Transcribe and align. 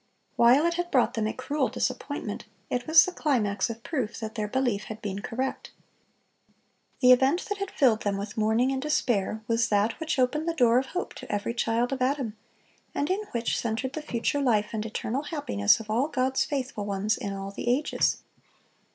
While 0.35 0.65
it 0.65 0.73
had 0.73 0.89
brought 0.89 1.13
them 1.13 1.27
a 1.27 1.33
cruel 1.33 1.67
disappointment, 1.69 2.45
it 2.71 2.87
was 2.87 3.05
the 3.05 3.11
climax 3.11 3.69
of 3.69 3.83
proof 3.83 4.19
that 4.19 4.33
their 4.33 4.47
belief 4.47 4.85
had 4.85 4.99
been 4.99 5.21
correct. 5.21 5.69
The 7.01 7.11
event 7.11 7.45
that 7.45 7.59
had 7.59 7.69
filled 7.69 8.01
them 8.01 8.17
with 8.17 8.35
mourning 8.35 8.71
and 8.71 8.81
despair, 8.81 9.43
was 9.47 9.69
that 9.69 9.99
which 9.99 10.17
opened 10.17 10.49
the 10.49 10.55
door 10.55 10.79
of 10.79 10.87
hope 10.87 11.13
to 11.17 11.31
every 11.31 11.53
child 11.53 11.93
of 11.93 12.01
Adam, 12.01 12.35
and 12.95 13.11
in 13.11 13.19
which 13.29 13.59
centered 13.59 13.93
the 13.93 14.01
future 14.01 14.41
life 14.41 14.69
and 14.73 14.87
eternal 14.87 15.21
happiness 15.21 15.79
of 15.79 15.87
all 15.87 16.07
God's 16.07 16.45
faithful 16.45 16.87
ones 16.87 17.15
in 17.15 17.33
all 17.33 17.51
the 17.51 17.69
ages. 17.69 18.23